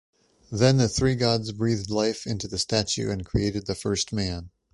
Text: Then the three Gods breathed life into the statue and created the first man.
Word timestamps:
Then 0.51 0.77
the 0.77 0.89
three 0.89 1.13
Gods 1.13 1.51
breathed 1.51 1.91
life 1.91 2.25
into 2.25 2.47
the 2.47 2.57
statue 2.57 3.11
and 3.11 3.23
created 3.23 3.67
the 3.67 3.75
first 3.75 4.11
man. 4.11 4.49